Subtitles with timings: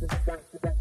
[0.00, 0.73] back to back.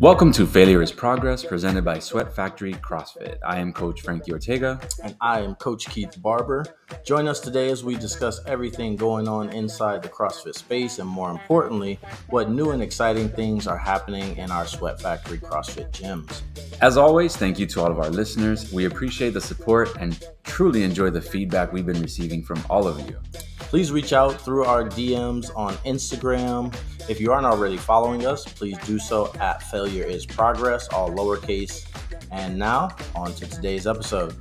[0.00, 3.36] Welcome to Failure is Progress, presented by Sweat Factory CrossFit.
[3.44, 4.80] I am Coach Frankie Ortega.
[5.04, 6.64] And I am Coach Keith Barber.
[7.04, 11.30] Join us today as we discuss everything going on inside the CrossFit space and, more
[11.30, 11.98] importantly,
[12.30, 16.40] what new and exciting things are happening in our Sweat Factory CrossFit gyms.
[16.80, 18.72] As always, thank you to all of our listeners.
[18.72, 22.98] We appreciate the support and truly enjoy the feedback we've been receiving from all of
[23.06, 23.18] you.
[23.70, 26.74] Please reach out through our DMs on Instagram.
[27.10, 31.84] If you aren't already following us, please do so at Failure is Progress, all lowercase.
[32.30, 34.36] And now, on to today's episode.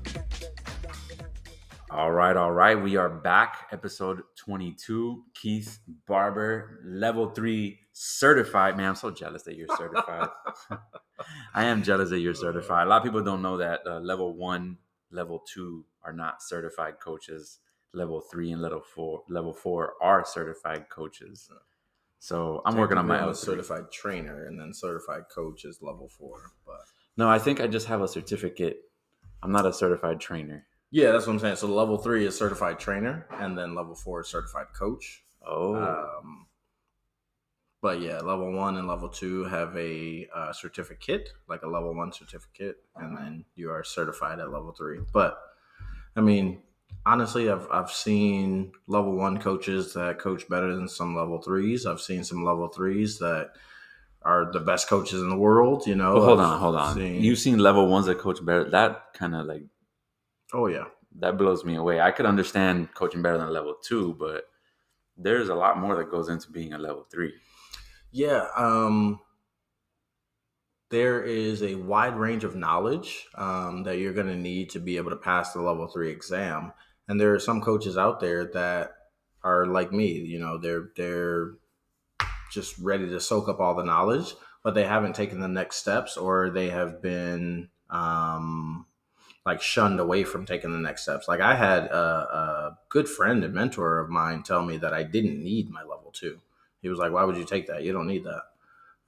[1.89, 2.79] All right, all right.
[2.79, 5.23] We are back, episode 22.
[5.33, 8.77] Keith Barber, level three certified.
[8.77, 10.29] Man, I'm so jealous that you're certified.
[11.55, 12.85] I am jealous that you're certified.
[12.85, 14.77] A lot of people don't know that uh, level one,
[15.09, 17.57] level two are not certified coaches
[17.93, 21.49] level three and level four level four are certified coaches.
[22.19, 26.52] So I'm working on my own certified trainer and then certified coach is level four.
[26.66, 26.81] But
[27.17, 28.81] no, I think I just have a certificate.
[29.41, 30.66] I'm not a certified trainer.
[30.91, 31.55] Yeah, that's what I'm saying.
[31.57, 35.23] So level three is certified trainer, and then level four is certified coach.
[35.45, 35.75] Oh.
[35.75, 36.47] Um,
[37.81, 42.11] but yeah, level one and level two have a uh, certificate, like a level one
[42.11, 44.99] certificate, and then you are certified at level three.
[45.13, 45.39] But
[46.16, 46.61] I mean,
[47.05, 51.85] honestly, I've I've seen level one coaches that coach better than some level threes.
[51.85, 53.51] I've seen some level threes that
[54.21, 55.87] are the best coaches in the world.
[55.87, 56.15] You know.
[56.15, 56.95] Well, hold on, hold on.
[56.95, 58.69] Seen, You've seen level ones that coach better.
[58.69, 59.63] That kind of like.
[60.53, 60.85] Oh yeah.
[61.19, 61.99] That blows me away.
[61.99, 64.43] I could understand coaching better than level two, but
[65.17, 67.33] there's a lot more that goes into being a level three.
[68.11, 68.47] Yeah.
[68.55, 69.19] Um,
[70.89, 74.97] there is a wide range of knowledge um, that you're going to need to be
[74.97, 76.73] able to pass the level three exam.
[77.07, 78.93] And there are some coaches out there that
[79.43, 81.51] are like me you know they're they're
[82.51, 86.17] just ready to soak up all the knowledge but they haven't taken the next steps
[86.17, 88.85] or they have been um
[89.45, 91.28] like shunned away from taking the next steps.
[91.28, 95.03] Like i had a, a good friend and mentor of mine tell me that i
[95.03, 96.39] didn't need my level two.
[96.81, 97.83] He was like why would you take that?
[97.83, 98.41] You don't need that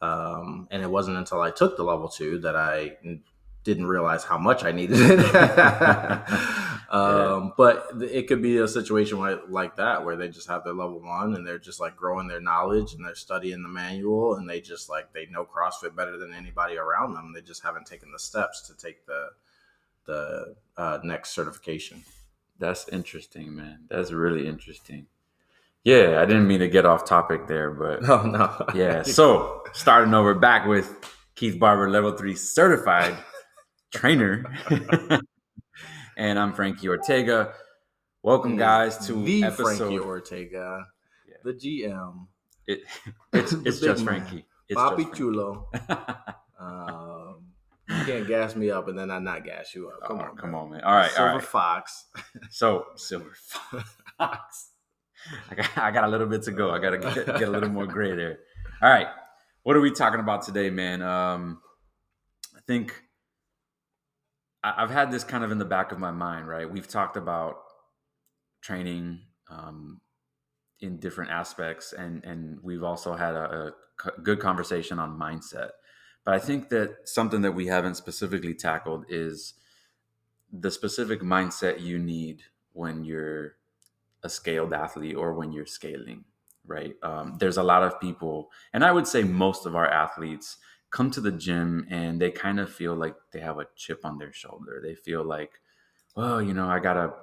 [0.02, 2.98] um, and it wasn't until i took the level two that i
[3.64, 5.20] didn't realize how much I needed it.
[6.90, 7.50] um, yeah.
[7.58, 11.00] But it could be a situation like, like that where they just have their level
[11.00, 14.62] one and they're just like growing their knowledge and they're studying the manual and they
[14.62, 17.34] just like they know CrossFit better than anybody around them.
[17.34, 19.30] They just haven't taken the steps to take the
[20.06, 22.04] the uh, next certification.
[22.58, 23.86] That's interesting, man.
[23.90, 25.06] That's really interesting.
[25.84, 29.02] Yeah, I didn't mean to get off topic there, but oh no, yeah.
[29.03, 30.96] So starting over back with
[31.36, 33.18] Keith Barber, level three certified
[33.94, 34.46] trainer.
[36.18, 37.53] and I'm Frankie Ortega.
[38.22, 39.78] Welcome, guys, to the episode.
[39.78, 40.86] Frankie Ortega,
[41.28, 41.36] yeah.
[41.44, 42.28] the GM.
[42.68, 42.81] It,
[43.34, 44.46] it's it's just Frankie.
[44.70, 45.68] It's Papi just Chulo.
[46.59, 47.47] um,
[47.90, 50.08] you can't gas me up and then I not gas you up.
[50.08, 50.81] Come oh, on, come on, man.
[50.81, 51.44] All right, Silver all right.
[51.44, 52.06] Fox.
[52.52, 53.34] so Silver
[54.20, 54.71] Fox.
[55.50, 56.72] I got, I got a little bit to go.
[56.72, 58.40] I got to get, get a little more gray there.
[58.82, 59.08] All right,
[59.64, 61.02] what are we talking about today, man?
[61.02, 61.62] Um,
[62.56, 63.04] I think
[64.64, 66.70] I've had this kind of in the back of my mind, right?
[66.70, 67.58] We've talked about
[68.62, 70.02] training um,
[70.80, 73.74] in different aspects, and and we've also had a,
[74.06, 75.70] a, good conversation on mindset.
[76.26, 79.53] But I think that something that we haven't specifically tackled is
[80.52, 82.42] the specific mindset you need
[82.74, 83.56] when you're
[84.24, 86.24] a scaled athlete or when you're scaling,
[86.66, 86.96] right?
[87.04, 90.58] Um, there's a lot of people, and I would say most of our athletes
[90.92, 94.18] come to the gym and they kind of feel like they have a chip on
[94.18, 94.82] their shoulder.
[94.84, 95.52] They feel like,
[96.16, 97.14] well, you know, I gotta,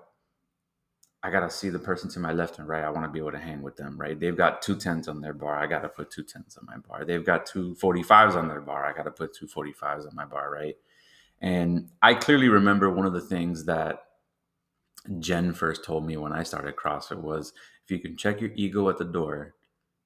[1.22, 2.82] I gotta see the person to my left and right.
[2.82, 4.18] I want to be able to hang with them, right?
[4.18, 5.58] They've got two tens on their bar.
[5.58, 7.04] I gotta put two tens on my bar.
[7.04, 8.86] They've got two 45s on their bar.
[8.86, 10.76] I gotta put two 45s on my bar, right?
[11.40, 14.04] And I clearly remember one of the things that
[15.18, 17.52] Jen first told me when I started CrossFit was
[17.84, 19.54] if you can check your ego at the door,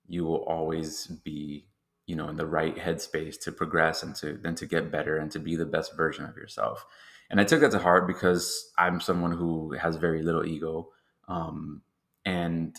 [0.08, 1.66] you will always be
[2.06, 5.30] you know in the right headspace to progress and to then to get better and
[5.32, 6.84] to be the best version of yourself.
[7.30, 10.90] And i took that to heart because i'm someone who has very little ego
[11.28, 11.82] um,
[12.26, 12.76] and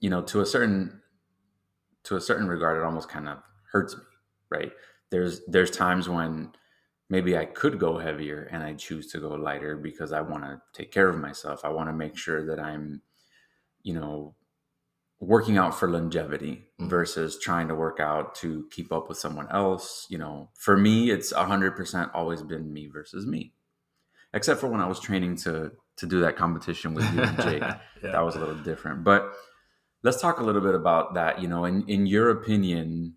[0.00, 1.00] you know to a certain
[2.04, 3.38] to a certain regard it almost kind of
[3.70, 4.02] hurts me
[4.50, 4.72] right?
[5.10, 6.52] There's there's times when
[7.10, 10.60] maybe i could go heavier and i choose to go lighter because i want to
[10.72, 13.02] take care of myself i want to make sure that i'm
[13.82, 14.34] you know
[15.20, 16.88] working out for longevity mm-hmm.
[16.88, 20.06] versus trying to work out to keep up with someone else.
[20.08, 23.52] You know, for me, it's a hundred percent always been me versus me,
[24.34, 27.62] except for when I was training to to do that competition with you and Jake.
[27.62, 27.78] yeah.
[28.02, 29.30] That was a little different, but
[30.02, 31.40] let's talk a little bit about that.
[31.40, 33.16] You know, in in your opinion,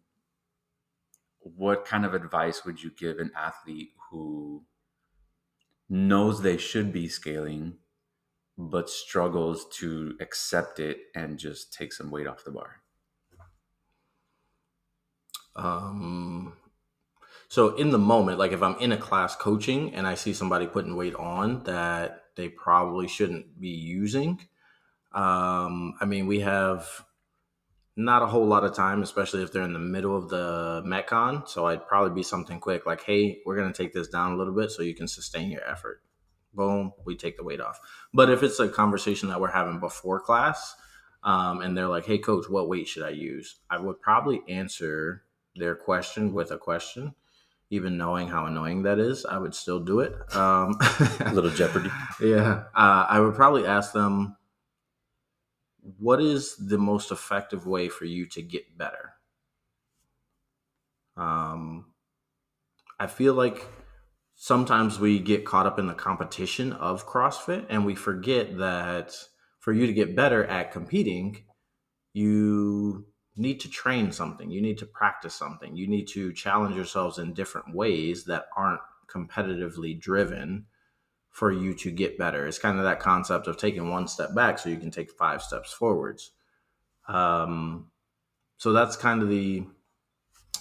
[1.44, 4.64] what kind of advice would you give an athlete who
[5.90, 7.76] knows they should be scaling
[8.58, 12.82] but struggles to accept it and just take some weight off the bar?
[15.56, 16.58] Um,
[17.48, 20.66] so in the moment, like if I'm in a class coaching and I see somebody
[20.66, 24.40] putting weight on that they probably shouldn't be using,
[25.12, 27.06] um, I mean, we have
[27.96, 31.48] not a whole lot of time, especially if they're in the middle of the Metcon.
[31.48, 34.54] So I'd probably be something quick, like, "Hey, we're gonna take this down a little
[34.54, 36.02] bit so you can sustain your effort."
[36.54, 37.80] Boom, we take the weight off.
[38.14, 40.76] But if it's a conversation that we're having before class,
[41.24, 45.24] um, and they're like, "Hey, coach, what weight should I use?" I would probably answer
[45.56, 47.14] their question with a question.
[47.70, 50.14] Even knowing how annoying that is, I would still do it.
[50.36, 50.78] Um,
[51.20, 51.90] a little jeopardy.
[52.22, 54.36] Yeah, uh, I would probably ask them
[56.00, 59.14] what is the most effective way for you to get better?
[61.18, 61.86] Um,
[63.00, 63.68] I feel like
[64.36, 69.16] sometimes we get caught up in the competition of CrossFit and we forget that
[69.60, 71.44] for you to get better at competing,
[72.14, 73.06] you
[73.36, 77.34] need to train something, you need to practice something, you need to challenge yourselves in
[77.34, 80.66] different ways that aren't competitively driven
[81.34, 82.46] for you to get better.
[82.46, 85.42] It's kind of that concept of taking one step back so you can take five
[85.42, 86.32] steps forwards.
[87.08, 87.88] Um,
[88.58, 89.64] so that's kind of the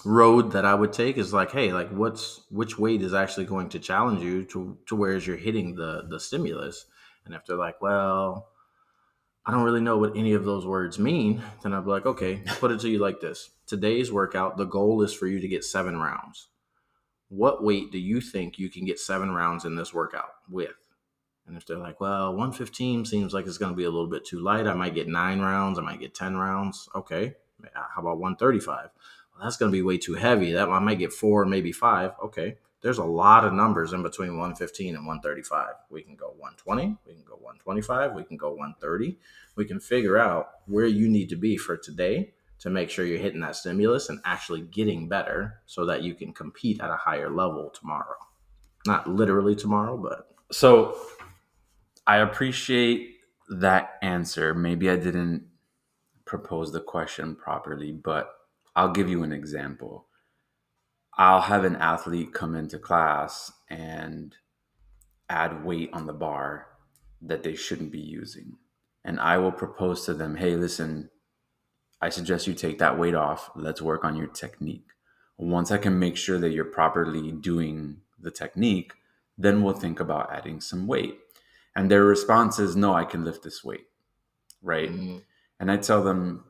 [0.03, 3.69] road that I would take is like, hey, like what's which weight is actually going
[3.69, 6.85] to challenge you to to whereas you're hitting the the stimulus.
[7.25, 8.49] And if they're like, well,
[9.45, 12.41] I don't really know what any of those words mean, then I'd be like, okay,
[12.59, 13.51] put it to you like this.
[13.67, 16.47] Today's workout, the goal is for you to get seven rounds
[17.33, 20.75] what weight do you think you can get seven rounds in this workout with?
[21.47, 24.25] And if they're like, well, 115 seems like it's going to be a little bit
[24.25, 26.87] too light, I might get nine rounds, I might get 10 rounds.
[26.95, 27.33] Okay.
[27.73, 28.89] How about 135?
[29.33, 30.51] Well, that's going to be way too heavy.
[30.51, 32.11] That I might get four, maybe five.
[32.23, 32.57] Okay.
[32.81, 35.75] There's a lot of numbers in between 115 and 135.
[35.89, 39.17] We can go 120, we can go 125, we can go 130.
[39.55, 42.33] We can figure out where you need to be for today
[42.63, 46.31] to make sure you're hitting that stimulus and actually getting better so that you can
[46.31, 48.15] compete at a higher level tomorrow.
[48.87, 50.29] Not literally tomorrow, but.
[50.49, 50.97] So
[52.07, 53.17] I appreciate
[53.49, 54.53] that answer.
[54.53, 55.45] Maybe I didn't
[56.23, 58.33] propose the question properly, but
[58.77, 60.07] I'll give you an example.
[61.17, 64.37] I'll have an athlete come into class and
[65.29, 66.67] add weight on the bar
[67.21, 68.53] that they shouldn't be using.
[69.03, 71.09] And I will propose to them, hey, listen,
[72.03, 73.49] I suggest you take that weight off.
[73.55, 74.89] Let's work on your technique.
[75.37, 78.91] Once I can make sure that you're properly doing the technique,
[79.37, 81.17] then we'll think about adding some weight.
[81.73, 83.85] And their response is, no, I can lift this weight.
[84.61, 84.91] Right.
[84.91, 85.19] Mm-hmm.
[85.61, 86.43] And I tell them,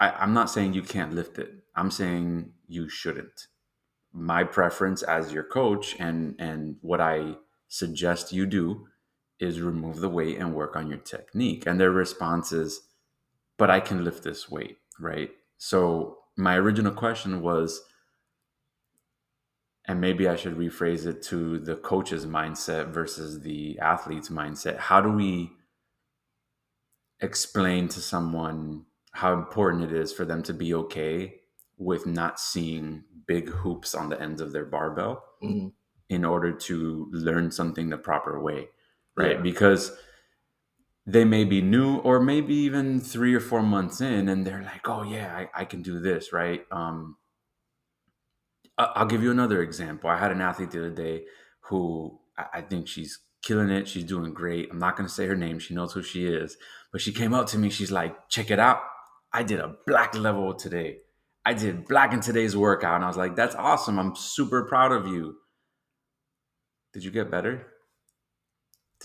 [0.00, 1.52] I, I'm not saying you can't lift it.
[1.76, 3.46] I'm saying you shouldn't.
[4.12, 7.36] My preference as your coach and and what I
[7.68, 8.88] suggest you do
[9.38, 11.64] is remove the weight and work on your technique.
[11.64, 12.80] And their response is,
[13.56, 15.30] but I can lift this weight right?
[15.58, 17.82] So my original question was,
[19.88, 24.78] and maybe I should rephrase it to the coach's mindset versus the athlete's mindset.
[24.78, 25.52] How do we
[27.20, 31.36] explain to someone how important it is for them to be okay
[31.78, 35.68] with not seeing big hoops on the ends of their barbell mm-hmm.
[36.08, 38.68] in order to learn something the proper way,
[39.16, 39.36] right?
[39.36, 39.40] Yeah.
[39.40, 39.92] Because
[41.06, 44.88] they may be new or maybe even three or four months in and they're like
[44.88, 46.62] oh yeah i, I can do this right?
[46.70, 47.16] Um,
[48.76, 50.10] i'll give you another example.
[50.10, 51.24] I had an athlete the other day
[51.60, 53.86] who i think she's killing it.
[53.86, 54.68] She's doing great.
[54.70, 55.60] I'm not going to say her name.
[55.60, 56.56] She knows who she is.
[56.90, 57.70] But she came up to me.
[57.70, 58.80] She's like check it out.
[59.32, 60.98] I did a black level today.
[61.44, 62.96] I did black in today's workout.
[62.96, 63.98] And i was like that's awesome.
[63.98, 65.36] I'm super proud of you.
[66.92, 67.66] Did you get better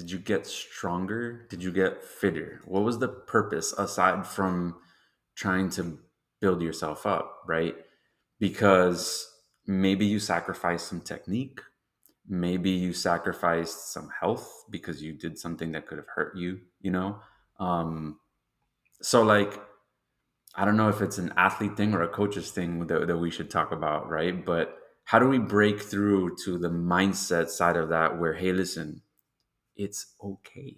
[0.02, 1.46] did you get stronger?
[1.52, 2.62] Did you get fitter?
[2.66, 4.78] What was the purpose aside from
[5.36, 6.00] trying to
[6.40, 7.76] build yourself up, right?
[8.40, 9.32] Because
[9.68, 11.62] maybe you sacrificed some technique.
[12.28, 16.90] Maybe you sacrificed some health because you did something that could have hurt you, you
[16.90, 17.20] know?
[17.60, 18.18] Um,
[19.04, 19.62] so, like,
[20.56, 23.30] I don't know if it's an athlete thing or a coach's thing that, that we
[23.30, 24.44] should talk about, right?
[24.44, 29.04] But how do we break through to the mindset side of that where, hey, listen,
[29.76, 30.78] it's okay.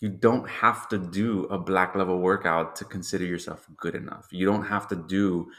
[0.00, 4.28] You don't have to do a black level workout to consider yourself good enough.
[4.30, 5.50] You don't have to do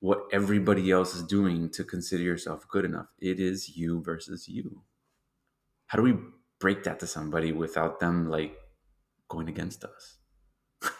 [0.00, 3.08] what everybody else is doing to consider yourself good enough.
[3.20, 4.82] It is you versus you.
[5.86, 6.14] How do we
[6.58, 8.56] break that to somebody without them like
[9.28, 10.16] going against us?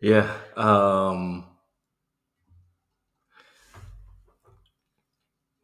[0.00, 0.34] Yeah.
[0.54, 1.46] Um,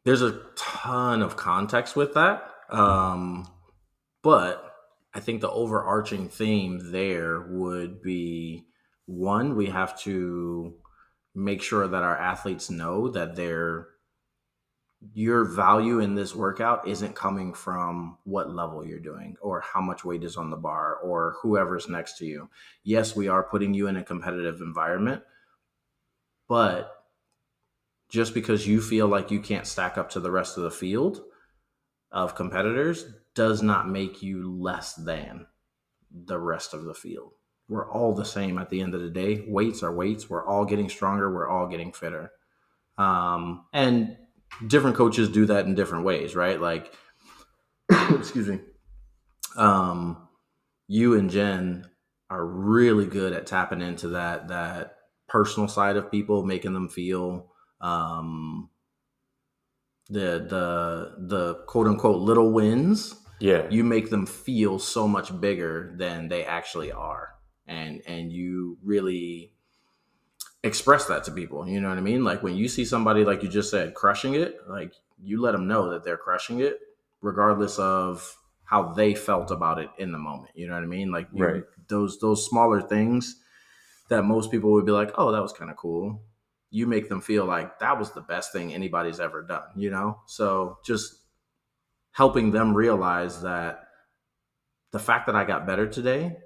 [0.04, 2.50] there's a ton of context with that.
[2.70, 3.46] Um,
[4.22, 4.74] but
[5.12, 8.66] I think the overarching theme there would be
[9.06, 10.74] one, we have to
[11.34, 13.88] make sure that our athletes know that their
[15.14, 20.04] your value in this workout isn't coming from what level you're doing or how much
[20.04, 22.50] weight is on the bar or whoever's next to you.
[22.84, 25.22] Yes, we are putting you in a competitive environment,
[26.48, 27.04] but
[28.10, 31.22] just because you feel like you can't stack up to the rest of the field
[32.12, 33.06] of competitors
[33.40, 35.46] does not make you less than
[36.12, 37.32] the rest of the field.
[37.70, 39.46] We're all the same at the end of the day.
[39.48, 40.28] Weights are weights.
[40.28, 41.32] We're all getting stronger.
[41.32, 42.32] We're all getting fitter.
[42.98, 44.18] Um, and
[44.66, 46.60] different coaches do that in different ways, right?
[46.60, 46.92] Like,
[48.10, 48.60] excuse me.
[49.56, 50.28] Um,
[50.86, 51.86] you and Jen
[52.28, 54.96] are really good at tapping into that that
[55.30, 58.68] personal side of people, making them feel um,
[60.10, 63.14] the the the quote unquote little wins.
[63.40, 67.34] Yeah, You make them feel so much bigger than they actually are,
[67.66, 69.52] and and you really
[70.62, 71.66] express that to people.
[71.66, 72.24] You know what I mean?
[72.24, 74.92] Like when you see somebody like you just said crushing it, like
[75.22, 76.78] you let them know that they're crushing it,
[77.20, 80.50] regardless of how they felt about it in the moment.
[80.54, 81.10] You know what I mean?
[81.10, 81.64] Like you- Right.
[81.88, 83.40] those those smaller things
[84.08, 86.22] that most people would be like, "Oh, that was kind of cool."
[86.70, 89.68] You make them feel like that was the best thing anybody's ever done.
[89.76, 91.19] You know, so just
[92.12, 93.84] helping them realize that
[94.92, 96.36] the fact that I got better today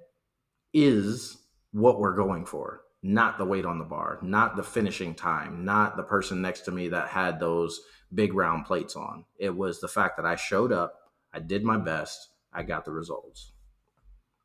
[0.72, 1.36] is
[1.72, 5.96] what we're going for, not the weight on the bar, not the finishing time, not
[5.96, 7.80] the person next to me that had those
[8.12, 9.24] big round plates on.
[9.38, 10.94] It was the fact that I showed up,
[11.32, 13.52] I did my best, I got the results.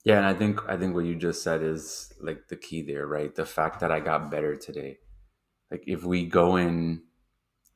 [0.06, 3.06] Yeah, and I think I think what you just said is like the key there,
[3.06, 3.36] right?
[3.36, 4.98] The fact that I got better today.
[5.70, 7.04] Like if we go in,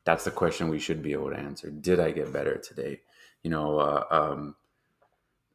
[0.05, 1.69] that's the question we should be able to answer.
[1.69, 3.01] Did I get better today?
[3.43, 4.55] You know, uh, um,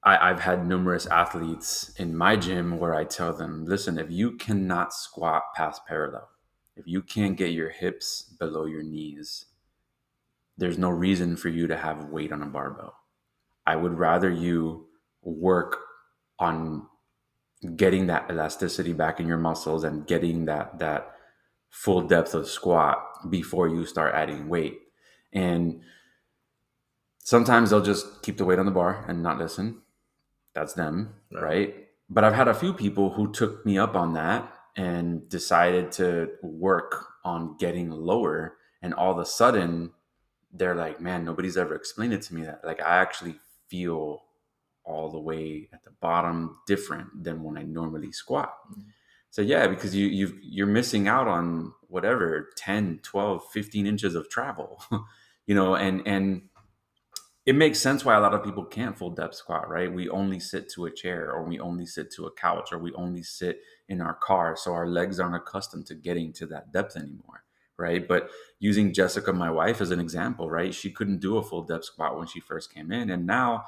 [0.02, 4.33] I, I've had numerous athletes in my gym where I tell them, listen, if you
[4.33, 6.28] cannot squat past parallel,
[6.76, 9.47] if you can't get your hips below your knees,
[10.57, 12.95] there's no reason for you to have weight on a barbell.
[13.66, 14.87] I would rather you
[15.23, 15.76] work
[16.38, 16.87] on
[17.76, 21.12] getting that elasticity back in your muscles and getting that that
[21.71, 22.99] full depth of squat
[23.30, 24.78] before you start adding weight.
[25.33, 25.83] And
[27.28, 29.82] sometimes they'll just keep the weight on the bar and not listen.
[30.54, 31.42] That's them, Right.
[31.42, 31.88] right?
[32.08, 36.30] But I've had a few people who took me up on that and decided to
[36.42, 39.92] work on getting lower and all of a sudden
[40.58, 44.23] they're like, "Man, nobody's ever explained it to me that like I actually feel
[44.85, 48.54] all the way at the bottom different than when I normally squat.
[48.73, 48.85] Mhm.
[49.28, 54.30] So yeah, because you you you're missing out on whatever 10, 12, 15 inches of
[54.30, 54.70] travel.
[55.47, 56.49] you know, and and
[57.49, 59.90] it makes sense why a lot of people can't full depth squat, right?
[59.90, 62.93] We only sit to a chair or we only sit to a couch or we
[62.93, 66.95] only sit in our car so our legs aren't accustomed to getting to that depth
[66.95, 67.45] anymore,
[67.78, 68.07] right?
[68.07, 68.28] But
[68.59, 70.75] using Jessica my wife as an example, right?
[70.75, 73.64] She couldn't do a full depth squat when she first came in and now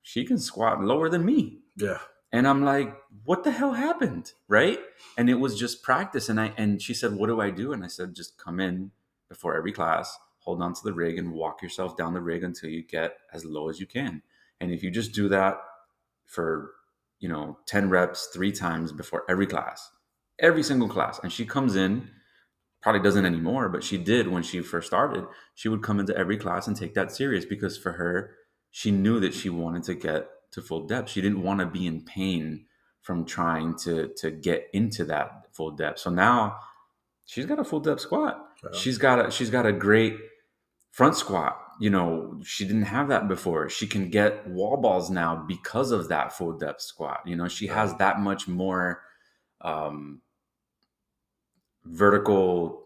[0.00, 1.58] she can squat lower than me.
[1.76, 1.98] Yeah.
[2.30, 4.30] And I'm like, what the hell happened?
[4.46, 4.78] Right.
[5.18, 6.28] And it was just practice.
[6.28, 7.72] And I and she said, What do I do?
[7.72, 8.92] And I said, just come in
[9.28, 12.70] before every class, hold on to the rig and walk yourself down the rig until
[12.70, 14.22] you get as low as you can.
[14.60, 15.56] And if you just do that
[16.26, 16.70] for,
[17.18, 19.90] you know, 10 reps three times before every class,
[20.38, 22.08] every single class, and she comes in,
[22.82, 25.24] probably doesn't anymore, but she did when she first started.
[25.54, 28.32] She would come into every class and take that serious because for her,
[28.70, 31.08] she knew that she wanted to get to full depth.
[31.08, 32.66] She didn't want to be in pain
[33.00, 36.00] from trying to to get into that full depth.
[36.00, 36.56] So now
[37.24, 38.42] she's got a full depth squat.
[38.72, 40.16] She's got a she's got a great
[40.94, 41.58] front squat.
[41.80, 43.68] You know, she didn't have that before.
[43.68, 47.20] She can get wall balls now because of that full depth squat.
[47.26, 49.02] You know, she has that much more
[49.60, 50.22] um
[51.84, 52.80] vertical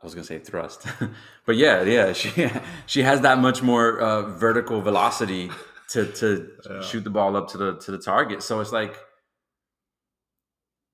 [0.00, 0.86] I was gonna say thrust,
[1.46, 2.50] but yeah, yeah, she
[2.86, 5.50] she has that much more uh, vertical velocity
[5.90, 6.80] to to Yeah.
[6.82, 8.42] shoot the ball up to the to the target.
[8.42, 8.98] So it's like,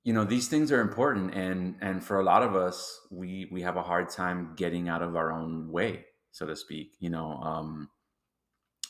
[0.04, 3.62] you know, these things are important, and and for a lot of us, we we
[3.62, 6.96] have a hard time getting out of our own way, so to speak.
[7.00, 7.90] You know, um,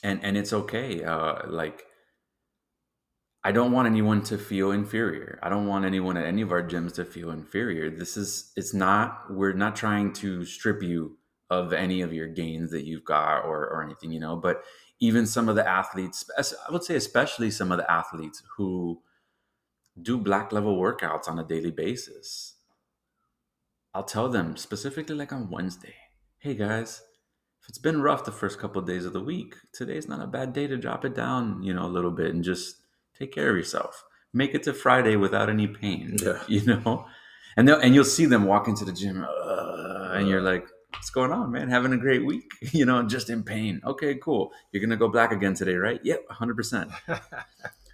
[0.02, 1.02] and and it's okay.
[1.04, 1.84] Uh, like
[3.42, 5.38] I don't want anyone to feel inferior.
[5.42, 7.90] I don't want anyone at any of our gyms to feel inferior.
[7.90, 12.70] This is it's not we're not trying to strip you of any of your gains
[12.70, 14.62] that you've got or or anything, you know, but
[15.00, 19.02] even some of the athletes, I would say especially some of the athletes who
[20.00, 22.54] do black level workouts on a daily basis.
[23.94, 25.94] I'll tell them specifically like on Wednesday,
[26.38, 27.02] hey guys,
[27.62, 30.26] if it's been rough the first couple of days of the week, today's not a
[30.28, 32.76] bad day to drop it down, you know, a little bit and just
[33.18, 34.04] take care of yourself.
[34.32, 36.40] Make it to Friday without any pain, Yeah.
[36.48, 37.06] you know?
[37.56, 41.10] And they'll, and you'll see them walk into the gym uh, and you're like, what's
[41.10, 41.68] going on, man?
[41.68, 43.80] Having a great week, you know, just in pain.
[43.84, 44.52] Okay, cool.
[44.70, 46.00] You're going to go black again today, right?
[46.04, 46.92] Yep, 100%.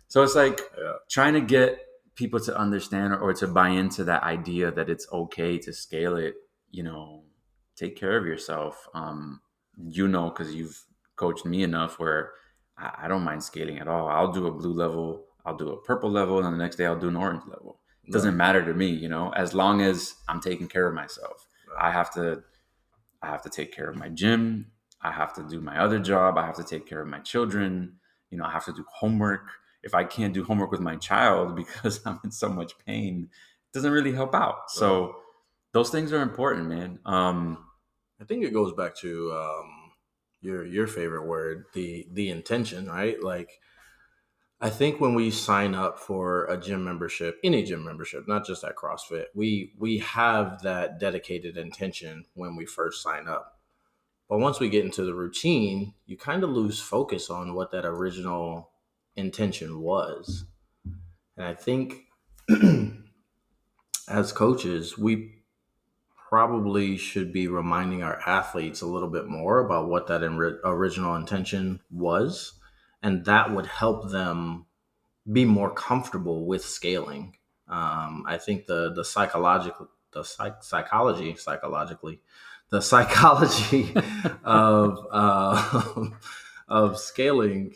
[0.08, 0.92] So it's like Yeah.
[1.10, 1.80] trying to get
[2.16, 6.16] people to understand or, or to buy into that idea that it's okay to scale
[6.16, 6.34] it.
[6.70, 7.22] You know,
[7.76, 8.88] take care of yourself.
[8.94, 9.40] Um,
[9.88, 10.82] you know, because you've
[11.16, 12.32] coached me enough where
[12.76, 14.08] I, I don't mind scaling at all.
[14.08, 16.98] I'll do a blue level, I'll do a purple level, and the next day I'll
[16.98, 17.80] do an orange level.
[18.04, 21.46] It doesn't matter to me, you know, as long as I'm taking care of myself.
[21.78, 22.42] I have to
[23.20, 24.70] I have to take care of my gym.
[25.02, 26.38] I have to do my other job.
[26.38, 27.96] I have to take care of my children.
[28.30, 29.48] You know, I have to do homework.
[29.86, 33.76] If I can't do homework with my child because I'm in so much pain, it
[33.76, 34.70] doesn't really help out.
[34.70, 35.16] So
[35.72, 36.98] those things are important, man.
[37.06, 37.64] Um,
[38.20, 39.92] I think it goes back to um,
[40.40, 43.22] your your favorite word, the the intention, right?
[43.22, 43.60] Like,
[44.60, 48.64] I think when we sign up for a gym membership, any gym membership, not just
[48.64, 53.58] at CrossFit, we we have that dedicated intention when we first sign up.
[54.28, 57.84] But once we get into the routine, you kind of lose focus on what that
[57.84, 58.70] original
[59.16, 60.44] intention was.
[61.36, 62.04] And I think
[64.08, 65.36] as coaches, we
[66.28, 71.14] probably should be reminding our athletes a little bit more about what that in- original
[71.14, 72.54] intention was
[73.02, 74.66] and that would help them
[75.30, 77.36] be more comfortable with scaling
[77.68, 82.20] um, i think the the psychological the psych- psychology psychologically
[82.70, 83.94] the psychology
[84.44, 86.10] of uh,
[86.68, 87.72] of scaling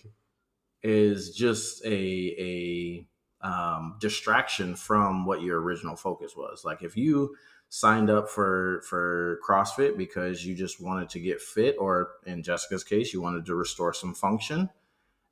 [0.83, 3.07] is just a
[3.43, 7.35] a um, distraction from what your original focus was like if you
[7.71, 12.85] signed up for for CrossFit because you just wanted to get fit, or in Jessica's
[12.85, 14.69] case, you wanted to restore some function,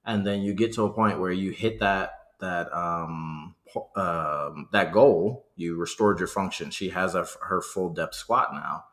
[0.06, 3.54] and then you get to a point where you hit that that um,
[3.96, 6.70] um that goal, you restored your function.
[6.70, 8.84] She has a, her full depth squat now.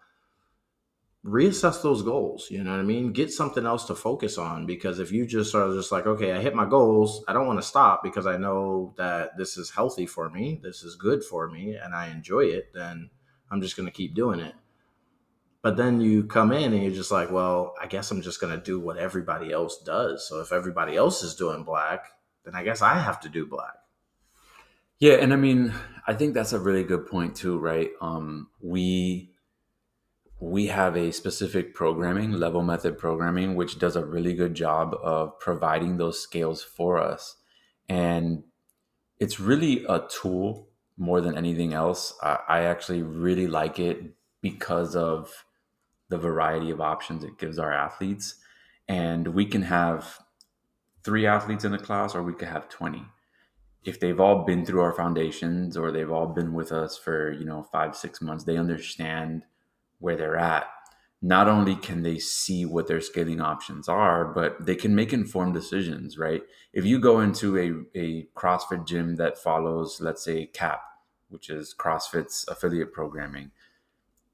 [1.26, 2.48] Reassess those goals.
[2.52, 3.12] You know what I mean.
[3.12, 6.40] Get something else to focus on because if you just are just like, okay, I
[6.40, 10.06] hit my goals, I don't want to stop because I know that this is healthy
[10.06, 12.72] for me, this is good for me, and I enjoy it.
[12.74, 13.10] Then
[13.50, 14.54] I'm just going to keep doing it.
[15.64, 18.56] But then you come in and you're just like, well, I guess I'm just going
[18.56, 20.30] to do what everybody else does.
[20.30, 22.06] So if everybody else is doing black,
[22.44, 23.74] then I guess I have to do black.
[25.00, 25.74] Yeah, and I mean,
[26.06, 27.90] I think that's a really good point too, right?
[28.00, 29.32] Um, we
[30.39, 35.39] we have a specific programming, level method programming, which does a really good job of
[35.39, 37.38] providing those scales for us.
[37.88, 38.43] And
[39.19, 42.13] it's really a tool more than anything else.
[42.21, 45.45] I, I actually really like it because of
[46.10, 48.36] the variety of options it gives our athletes.
[48.88, 50.19] And we can have
[51.04, 53.04] three athletes in a class, or we could have 20.
[53.84, 57.45] If they've all been through our foundations or they've all been with us for, you
[57.45, 59.43] know, five, six months, they understand
[59.99, 60.67] where they're at.
[61.21, 65.53] Not only can they see what their scaling options are, but they can make informed
[65.53, 66.43] decisions, right?
[66.73, 70.81] If you go into a, a CrossFit gym that follows, let's say, CAP,
[71.29, 73.51] which is CrossFit's affiliate programming,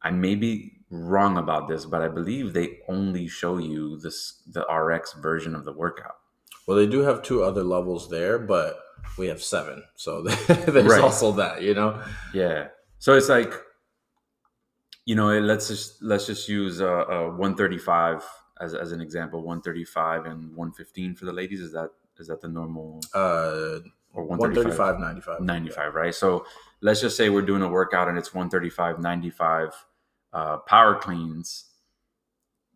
[0.02, 4.62] I may be wrong about this, but I believe they only show you this the
[4.66, 6.16] RX version of the workout.
[6.68, 8.80] Well, they do have two other levels there, but
[9.18, 9.84] we have seven.
[9.96, 11.02] So there's Right.
[11.02, 12.02] also that, you know?
[12.34, 12.68] Yeah.
[13.00, 13.54] So it's like,
[15.06, 18.24] you know, let's just let's just use uh, uh 135
[18.60, 19.40] as, as an example.
[19.40, 21.60] 135 and 115 for the ladies.
[21.62, 23.80] Is that is that the normal Uh,
[24.14, 25.40] or 135, 95.
[25.42, 26.14] 95, right?
[26.14, 26.46] So
[26.82, 29.86] let's just say we're doing a workout and it's 135, 95
[30.34, 31.66] uh, power cleans.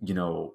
[0.01, 0.53] You know,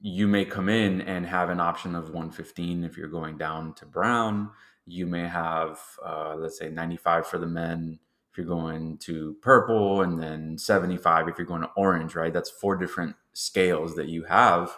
[0.00, 3.86] you may come in and have an option of 115 if you're going down to
[3.86, 4.50] brown.
[4.86, 7.98] You may have, uh, let's say, 95 for the men
[8.40, 12.32] you're going to purple, and then 75 if you're going to orange, right?
[12.32, 14.76] That's four different scales that you have.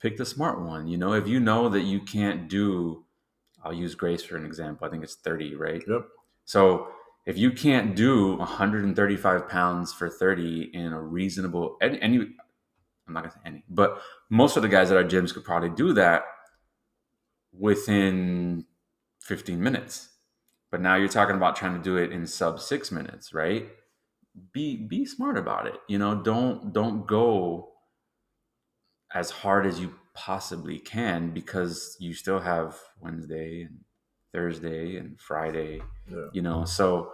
[0.00, 0.86] Pick the smart one.
[0.86, 3.04] You know, if you know that you can't do
[3.64, 4.86] I'll use Grace for an example.
[4.86, 5.82] I think it's 30, right?
[5.86, 6.08] Yep.
[6.44, 6.88] So
[7.26, 12.18] if you can't do 135 pounds for 30 in a reasonable, any, any
[13.06, 15.70] I'm not gonna say any, but most of the guys at our gyms could probably
[15.70, 16.24] do that
[17.52, 18.64] within
[19.20, 20.08] 15 minutes.
[20.72, 23.68] But now you're talking about trying to do it in sub six minutes, right?
[24.52, 25.78] Be be smart about it.
[25.86, 27.74] You know, don't don't go
[29.14, 33.80] as hard as you possibly can because you still have Wednesday and
[34.32, 35.82] Thursday and Friday.
[36.10, 36.28] Yeah.
[36.32, 37.12] You know, so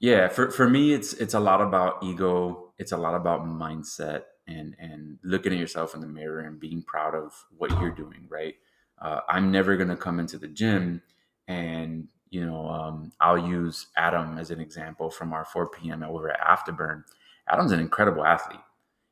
[0.00, 2.72] yeah, for for me, it's it's a lot about ego.
[2.76, 6.82] It's a lot about mindset and and looking at yourself in the mirror and being
[6.82, 8.26] proud of what you're doing.
[8.28, 8.56] Right.
[9.00, 11.02] Uh, I'm never gonna come into the gym
[11.46, 16.02] and you know um, I'll use Adam as an example from our 4 p.m.
[16.02, 17.04] over at Afterburn.
[17.48, 18.60] Adam's an incredible athlete.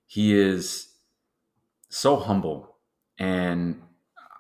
[0.07, 0.89] He is
[1.91, 2.77] so humble
[3.19, 3.83] and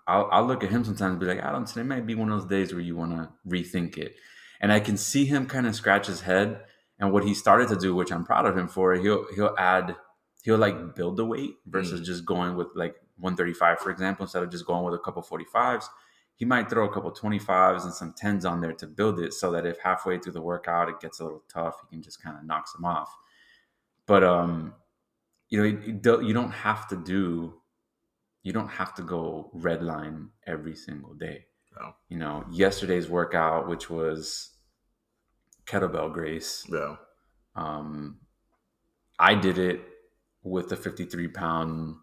[0.07, 2.41] I'll, I'll, look at him sometimes and be like, Adam, today might be one of
[2.41, 4.17] those days where you want to rethink it.
[4.61, 6.61] And I can see him kind of scratch his head.
[6.99, 9.97] And what he started to do, which I'm proud of him for, he'll he'll add,
[10.43, 12.05] he'll like build the weight versus mm.
[12.05, 15.85] just going with like 135, for example, instead of just going with a couple 45s.
[16.41, 19.53] He might throw a couple 25s and some 10s on there to build it so
[19.53, 22.35] that if halfway through the workout it gets a little tough, he can just kind
[22.35, 23.15] of knocks them off.
[24.07, 24.73] But um,
[25.51, 27.61] you know, you, you don't have to do
[28.43, 31.45] you don't have to go red line every single day.
[31.79, 31.93] No.
[32.09, 34.57] You know, yesterday's workout, which was
[35.67, 36.65] kettlebell grace.
[36.73, 36.97] Yeah.
[37.55, 38.21] Um,
[39.19, 39.83] I did it
[40.43, 41.97] with the 53 pound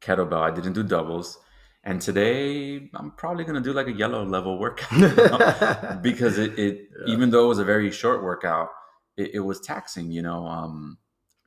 [0.00, 0.40] kettlebell.
[0.40, 1.40] I didn't do doubles.
[1.86, 7.14] And today I'm probably gonna do like a yellow level workout because it, it yeah.
[7.14, 8.70] even though it was a very short workout,
[9.16, 10.10] it, it was taxing.
[10.10, 10.98] You know, um,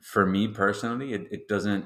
[0.02, 1.86] for me personally, it, it doesn't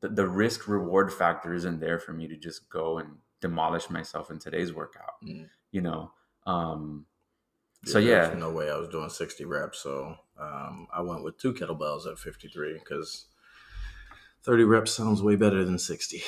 [0.00, 4.28] the, the risk reward factor isn't there for me to just go and demolish myself
[4.28, 5.14] in today's workout.
[5.24, 5.48] Mm.
[5.70, 6.10] You know,
[6.46, 7.06] um,
[7.84, 9.78] so yeah, no way I was doing 60 reps.
[9.78, 13.26] So um, I went with two kettlebells at 53 because
[14.42, 16.24] 30 reps sounds way better than 60.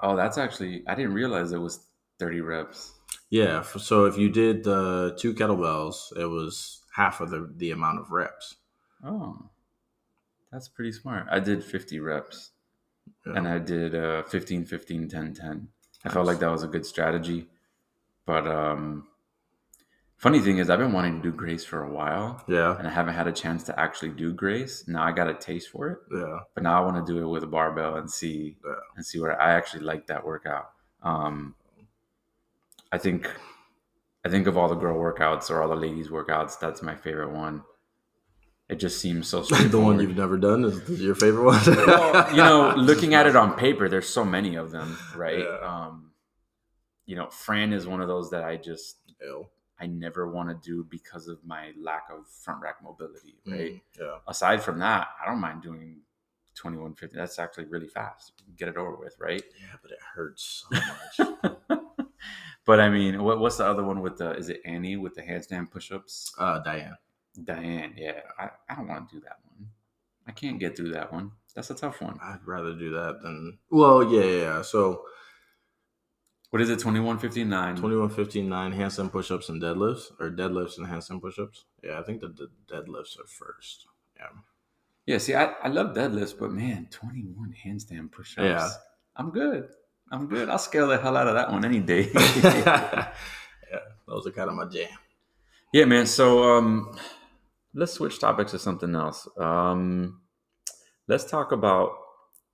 [0.00, 1.86] Oh, that's actually I didn't realize it was
[2.18, 2.92] 30 reps.
[3.30, 8.00] Yeah, so if you did the two kettlebells, it was half of the the amount
[8.00, 8.56] of reps.
[9.04, 9.50] Oh.
[10.54, 11.26] That's pretty smart.
[11.28, 12.52] I did 50 reps
[13.26, 13.32] yeah.
[13.34, 15.68] and I did uh, 15, 15, 10, 10.
[16.04, 17.48] I felt like that was a good strategy.
[18.24, 19.08] But um,
[20.16, 22.42] funny thing is, I've been wanting to do grace for a while.
[22.48, 22.78] Yeah.
[22.78, 24.84] And I haven't had a chance to actually do grace.
[24.86, 25.98] Now I got a taste for it.
[26.12, 26.40] Yeah.
[26.54, 28.74] But now I want to do it with a barbell and see yeah.
[28.96, 30.70] and see where I actually like that workout.
[31.02, 31.54] Um,
[32.90, 33.30] I think
[34.24, 37.32] I think of all the girl workouts or all the ladies workouts, that's my favorite
[37.32, 37.62] one.
[38.70, 41.60] It just seems so the one you've never done is your favorite one.
[41.66, 45.40] well, you know, looking at it on paper, there's so many of them, right?
[45.40, 45.58] Yeah.
[45.62, 46.12] Um,
[47.04, 49.46] you know, Fran is one of those that I just Ew.
[49.80, 53.72] I never want to do because of my lack of front rack mobility, mm, right?
[53.72, 54.18] Mm, yeah.
[54.28, 56.00] Aside from that, I don't mind doing
[56.54, 57.16] 2150.
[57.16, 58.32] That's actually really fast.
[58.56, 59.42] Get it over with, right?
[59.60, 60.64] Yeah, but it hurts
[61.18, 61.58] so much.
[62.66, 64.32] but I mean, what, what's the other one with the?
[64.36, 66.32] Is it Annie with the handstand push-ups?
[66.38, 66.96] Uh, Diane.
[67.42, 69.68] Diane, yeah, I, I don't want to do that one.
[70.26, 71.32] I can't get through that one.
[71.54, 72.18] That's a tough one.
[72.22, 74.24] I'd rather do that than well, yeah.
[74.24, 74.62] yeah.
[74.62, 75.02] So
[76.54, 76.78] what is it?
[76.78, 77.74] Twenty one fifty nine.
[77.74, 81.64] Twenty one fifty nine handstand push ups and deadlifts, or deadlifts and handstand push ups.
[81.82, 83.86] Yeah, I think the, the deadlifts are first.
[84.16, 84.26] Yeah.
[85.04, 85.18] Yeah.
[85.18, 88.44] See, I, I love deadlifts, but man, twenty one handstand push ups.
[88.44, 88.70] Yeah.
[89.16, 89.68] I'm good.
[90.12, 90.48] I'm good.
[90.48, 92.10] I'll scale the hell out of that one any day.
[92.14, 93.08] yeah,
[94.06, 94.96] those are kind of my jam.
[95.72, 96.06] Yeah, man.
[96.06, 96.96] So um
[97.74, 99.26] let's switch topics to something else.
[99.36, 100.20] Um,
[101.08, 101.96] let's talk about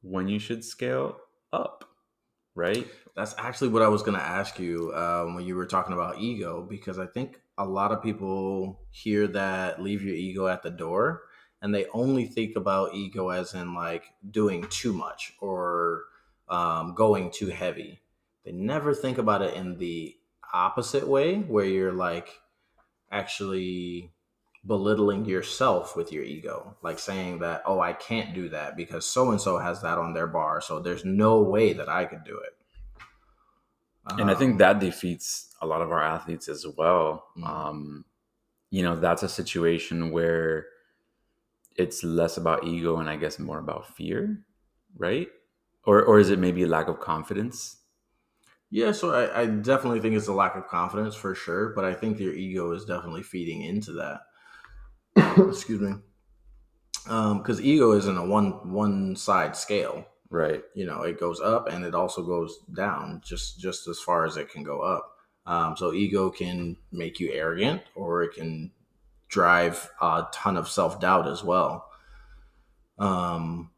[0.01, 1.19] when you should scale
[1.53, 1.85] up,
[2.55, 2.87] right?
[3.17, 6.19] That's actually what I was going to ask you um, when you were talking about
[6.19, 10.71] ego, because I think a lot of people hear that leave your ego at the
[10.71, 11.23] door
[11.63, 16.05] and they only think about ego as in like doing too much or
[16.49, 18.01] um, going too heavy.
[18.45, 20.17] They never think about it in the
[20.53, 22.41] opposite way where you're like
[23.11, 24.13] actually
[24.67, 29.31] belittling yourself with your ego, like saying that, oh, I can't do that because so
[29.31, 30.61] and so has that on their bar.
[30.61, 32.53] So there's no way that I could do it.
[34.07, 37.29] Um, and I think um, that defeats a lot of our athletes as well.
[37.39, 37.45] Mm-hmm.
[37.45, 38.05] Um,
[38.71, 40.67] you know, that's a situation where
[41.77, 44.45] it's less about ego and I guess more about fear,
[44.97, 45.29] right?
[45.85, 47.79] Or, or is it maybe a lack of confidence?
[48.71, 51.95] Yeah, so I, I definitely think it's a lack of confidence for sure, but I
[51.95, 54.21] think your ego is definitely feeding into that.
[55.49, 55.95] excuse me.
[57.05, 60.07] Because um, ego isn't a one one side scale.
[60.29, 60.63] Right.
[60.75, 64.37] You know it goes up and it also goes down just just as far as
[64.37, 65.17] it can go up.
[65.47, 68.71] Um, so ego can make you arrogant or it can
[69.29, 71.91] drive a ton of self-doubt as well.
[72.99, 73.71] Um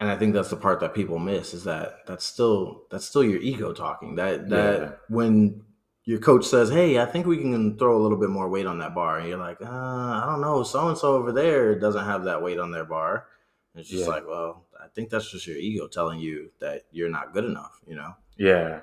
[0.00, 3.24] and i think that's the part that people miss is that that's still that's still
[3.24, 4.16] your ego talking.
[4.16, 4.90] That that yeah.
[5.08, 5.62] when
[6.08, 8.78] your coach says, "Hey, I think we can throw a little bit more weight on
[8.78, 12.06] that bar," and you're like, uh, "I don't know, so and so over there doesn't
[12.06, 13.26] have that weight on their bar."
[13.74, 14.08] And it's just yeah.
[14.08, 17.78] like, well, I think that's just your ego telling you that you're not good enough,
[17.86, 18.14] you know?
[18.38, 18.80] Yeah.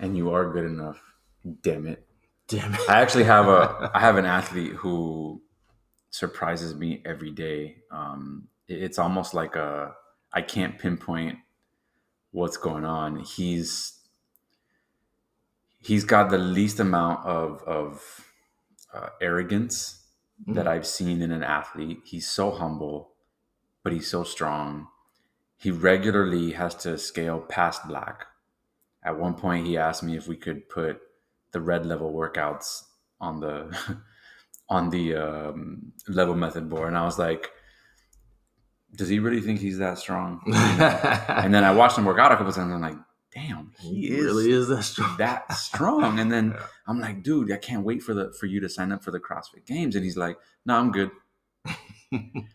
[0.00, 0.98] and you are good enough.
[1.62, 2.06] Damn it.
[2.46, 2.80] Damn it.
[2.88, 5.42] I actually have a I have an athlete who
[6.08, 7.82] surprises me every day.
[7.90, 9.94] Um, it- it's almost like a
[10.32, 11.38] I can't pinpoint
[12.30, 13.20] what's going on.
[13.20, 13.97] He's
[15.88, 18.24] he's got the least amount of of
[18.94, 19.96] uh, arrogance
[20.46, 20.70] that Mm.
[20.70, 22.00] I've seen in an athlete.
[22.04, 23.12] He's so humble,
[23.84, 24.88] but he's so strong.
[25.56, 28.26] He regularly has to scale past black.
[29.04, 31.00] At one point, he asked me if we could put
[31.52, 32.84] the red level workouts
[33.20, 33.76] on the
[34.68, 37.50] on the um, level method board, and I was like,
[38.96, 42.36] "Does he really think he's that strong?" and then I watched him work out a
[42.36, 43.04] couple times, and I'm like,
[43.46, 45.16] "Damn, he is really is that strong.
[45.18, 46.66] that strong." And then Yeah.
[46.86, 49.20] I'm like, "Dude, I can't wait for the for you to sign up for the
[49.20, 51.10] CrossFit Games." And he's like, "No, I'm good."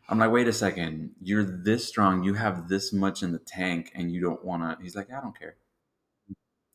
[0.10, 3.92] I'm like, "Wait a second, you're this strong, you have this much in the tank,
[3.96, 5.56] and you don't want to?" He's like, "I don't care.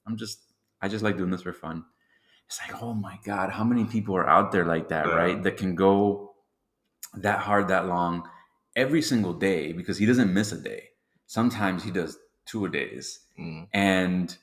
[0.07, 0.41] I'm just,
[0.81, 1.85] I just like doing this for fun."
[2.47, 5.15] It's like, oh my god, how many people are out there like that, Yeah.
[5.15, 5.43] right?
[5.43, 6.35] That can go
[7.15, 8.27] that hard, that long,
[8.75, 10.85] every single day because he doesn't miss a day.
[11.27, 12.17] Sometimes he does
[12.49, 13.69] two days Mm.
[13.73, 14.37] and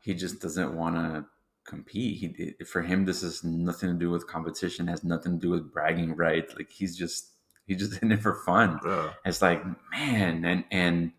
[0.00, 1.24] he just doesn't want to
[1.64, 2.18] compete.
[2.18, 5.72] He for him this is nothing to do with competition, has nothing to do with
[5.72, 6.46] bragging right.
[6.56, 7.30] Like he's just
[7.66, 8.78] he's just in it for fun.
[8.84, 9.10] Yeah.
[9.24, 11.12] It's like man, and and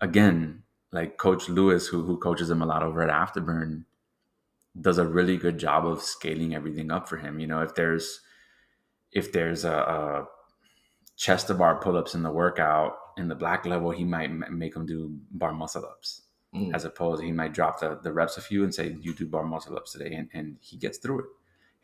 [0.00, 0.62] again,
[0.92, 3.84] like Coach Lewis, who who coaches him a lot over at Afterburn,
[4.80, 7.38] does a really good job of scaling everything up for him.
[7.38, 8.20] You know, if there's
[9.12, 10.26] if there's a, a
[11.16, 14.74] chest to bar pull ups in the workout in the black level, he might make
[14.76, 16.22] him do bar muscle ups.
[16.54, 16.74] Mm.
[16.74, 19.42] as opposed he might drop the, the reps a few and say you do bar
[19.42, 21.24] muscle ups today and, and he gets through it.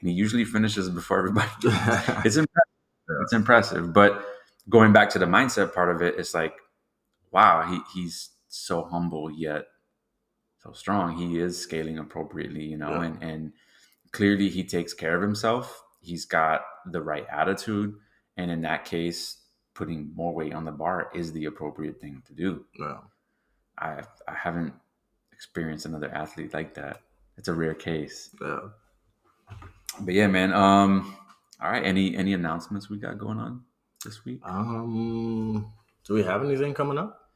[0.01, 2.77] And he usually finishes before everybody it's impressive.
[3.23, 3.95] It's impressive.
[3.95, 4.23] But
[4.69, 6.53] going back to the mindset part of it it's like
[7.31, 9.65] wow he, he's so humble yet
[10.63, 11.17] so strong.
[11.17, 13.05] He is scaling appropriately you know Yeah.
[13.05, 13.53] and and
[14.13, 15.83] clearly he takes care of himself.
[16.01, 17.95] He's got the right attitude.
[18.37, 19.39] And in that case
[19.79, 22.99] putting more weight on the bar is the appropriate thing to do yeah.
[23.79, 24.75] I I haven't
[25.39, 27.01] experienced another athlete like that.
[27.37, 28.35] It's a rare case.
[28.43, 28.61] Yeah.
[30.01, 30.53] But yeah, man.
[30.53, 31.17] Um,
[31.63, 31.85] all right.
[31.85, 33.63] Any any announcements we got going on
[34.05, 34.41] this week?
[34.43, 35.73] Um,
[36.05, 37.31] do we have anything coming up?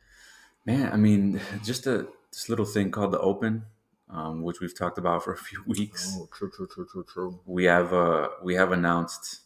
[0.67, 3.65] Man, I mean, just a this little thing called the Open,
[4.11, 6.17] um, which we've talked about for a few weeks.
[6.19, 7.41] Oh, true, true, true, true, true.
[7.47, 9.43] We have uh we have announced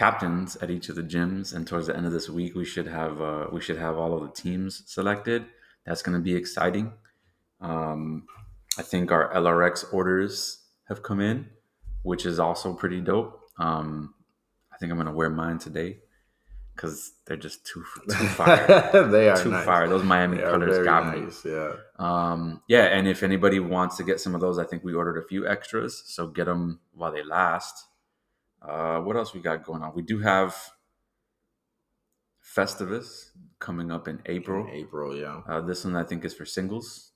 [0.00, 2.86] captains at each of the gyms, and towards the end of this week, we should
[2.86, 5.44] have uh, we should have all of the teams selected.
[5.84, 6.92] That's going to be exciting.
[7.60, 8.24] Um,
[8.78, 10.34] I think our LRX orders
[10.88, 11.50] have come in,
[12.02, 13.42] which is also pretty dope.
[13.58, 14.14] Um,
[14.72, 15.98] I think I'm going to wear mine today
[16.74, 19.66] because they're just too too fire, they are too nice.
[19.66, 19.86] fire.
[19.86, 21.26] Those Miami They colors got me.
[21.44, 21.72] Yeah.
[21.98, 25.18] Um, yeah, and if anybody wants to get some of those, I think we ordered
[25.22, 27.86] a few extras, so get them while they last.
[28.62, 29.92] Uh, what else we got going on?
[29.94, 30.54] We do have
[32.44, 34.68] Festivus coming up in April.
[34.72, 35.16] April.
[35.16, 35.40] Yeah.
[35.48, 37.12] Uh, this one I think is for singles,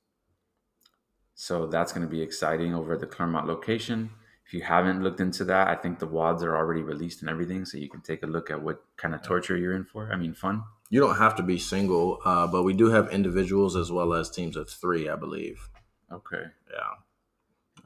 [1.35, 4.11] so that's going to be exciting over at the Claremont location.
[4.47, 7.65] If you haven't looked into that, I think the WODs are already released and everything,
[7.65, 10.13] so you can take a look at what kind of torture you're in for.
[10.13, 10.65] I mean, fun.
[10.91, 14.31] You don't have to be single, uh, but we do have individuals as well as
[14.31, 15.71] teams of three, I believe.
[16.13, 16.95] Okay, Yeah.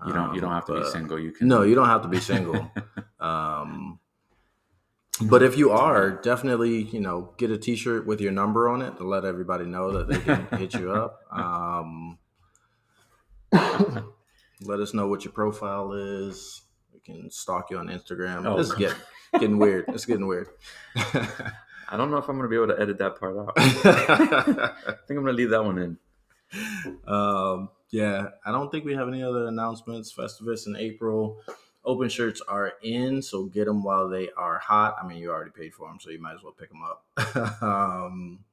[0.06, 1.18] You don't you don't Um, have to be single.
[1.18, 2.70] You can No, you don't have to be single.
[3.20, 3.98] um,
[5.22, 8.96] but if you are, definitely, you know, get a T-shirt with your number on it
[8.98, 11.20] to let everybody know that they can hit you up.
[11.32, 12.18] Um,
[14.62, 16.62] let us know what your profile is.
[16.92, 18.46] We can stalk you on Instagram.
[18.46, 18.94] Oh, this is
[19.32, 19.86] getting weird.
[19.88, 20.48] It's getting weird.
[21.90, 23.52] I don't know if I'm going to be able to edit that part out.
[23.56, 24.72] I
[25.06, 25.98] think I'm going to leave that one in.
[27.06, 30.12] Um, yeah, I don't think we have any other announcements.
[30.12, 31.40] Festivus in April.
[31.84, 34.96] Open shirts are in, so get them while they are hot.
[35.02, 37.62] I mean, you already paid for them, so you might as well pick them up.
[37.62, 38.44] um,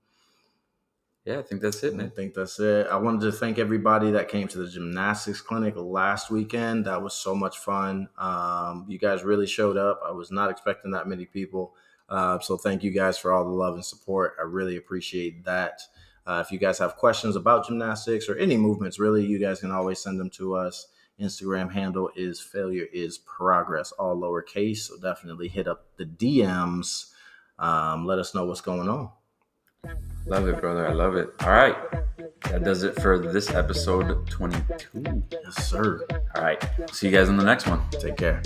[1.25, 2.85] Yeah, I think that's it, I think that's it.
[2.85, 6.85] I wanted to thank everybody that came to the gymnastics clinic last weekend.
[6.85, 8.09] That was so much fun.
[8.15, 10.01] Um, you guys really showed up.
[10.05, 11.73] I was not expecting that many people.
[12.07, 14.35] Uh, so thank you guys for all the love and support.
[14.39, 15.81] I really appreciate that.
[16.25, 19.71] Uh, if you guys have questions about gymnastics or any movements, really, you guys can
[19.71, 20.87] always send them to us.
[21.19, 24.79] Instagram handle is failure is progress, all lowercase.
[24.79, 27.11] So definitely hit up the DMs.
[27.57, 29.09] Um, let us know what's going on.
[30.25, 30.87] Love it, brother.
[30.87, 31.29] I love it.
[31.41, 31.75] All right.
[32.49, 35.23] That does it for this episode 22.
[35.31, 36.05] Yes, sir.
[36.35, 36.63] All right.
[36.91, 37.81] See you guys in the next one.
[37.91, 38.41] Take care.